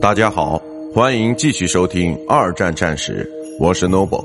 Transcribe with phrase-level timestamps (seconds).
[0.00, 0.62] 大家好，
[0.94, 4.24] 欢迎继续收听二战战史，我是 Noble。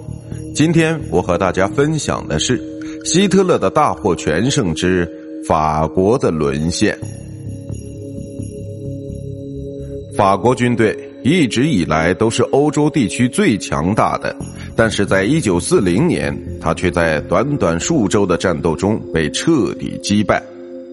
[0.53, 2.61] 今天我和大家分享的是
[3.03, 5.09] 希特勒的大获全胜之
[5.47, 6.95] 法国的沦陷。
[10.15, 14.35] 法国军队一直以来都是欧洲地区最强大的，
[14.75, 20.41] 但是在一九四零年，他却在短短数周的战斗中被彻底击败。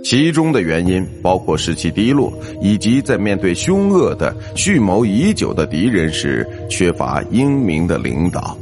[0.03, 8.57] 其中的原因包括士气低落，以及在面对凶恶的蓄谋已久的敌人时缺乏英明的领导。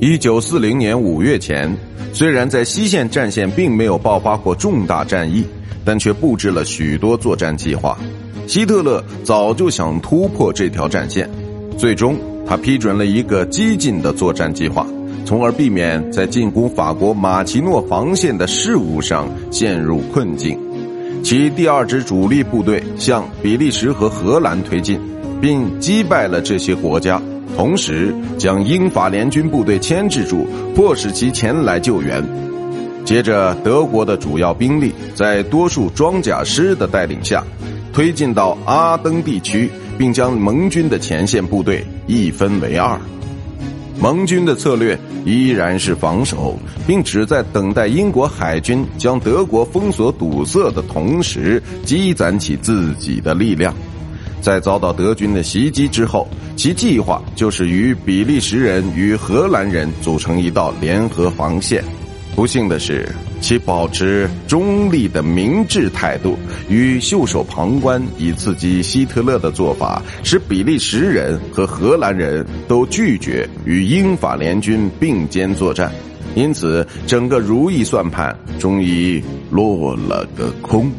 [0.00, 1.76] 一九四零年五月前，
[2.12, 5.44] 虽然在西线战线并没有爆发过重大战役，
[5.84, 7.98] 但却布置了许多作战计划。
[8.46, 11.28] 希特勒早就想突破这条战线，
[11.76, 14.86] 最终他批准了一个激进的作战计划。
[15.28, 20.58] 从而避免在进攻法国马奇诺防线的事务上陷入困境。
[21.22, 24.98] 其第二支主力部队向比利时和荷兰推进，
[25.38, 27.20] 并击败了这些国家，
[27.54, 32.24] 同时将英法联军部队牵制住，迫使其前来救援。
[33.04, 37.44] 接着，德国的主要兵力在多数装甲师的带领下，
[37.92, 42.98] 推进到阿登地区，并将盟军的前线部队一分为二。
[44.00, 44.96] 盟军的策略
[45.28, 53.74] 依然是防守，并只在等待英国海军将德国封锁堵塞的同时，积攒起自己的力量。
[54.40, 61.84] 在遭到德军的袭击之后，其计划就是与比利时人与荷兰人组成一道联合防线。
[62.38, 63.04] 不幸的是。
[63.40, 75.92] 其保持中立的明智态度与袖手旁观以刺激希特勒的做法，使比利时人和荷兰人都拒绝与英法联军并肩作战，
[76.36, 80.92] 因此整个如意算盘终于落了个空。